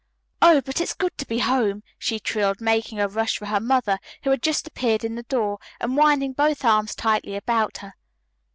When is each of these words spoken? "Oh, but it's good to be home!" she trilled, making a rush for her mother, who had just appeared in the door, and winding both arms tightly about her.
"Oh, 0.41 0.61
but 0.61 0.81
it's 0.81 0.95
good 0.95 1.15
to 1.19 1.27
be 1.27 1.37
home!" 1.37 1.83
she 1.99 2.19
trilled, 2.19 2.59
making 2.59 2.99
a 2.99 3.07
rush 3.07 3.37
for 3.37 3.45
her 3.45 3.59
mother, 3.59 3.99
who 4.23 4.31
had 4.31 4.41
just 4.41 4.65
appeared 4.65 5.03
in 5.03 5.13
the 5.13 5.21
door, 5.21 5.59
and 5.79 5.95
winding 5.95 6.33
both 6.33 6.65
arms 6.65 6.95
tightly 6.95 7.35
about 7.35 7.77
her. 7.85 7.93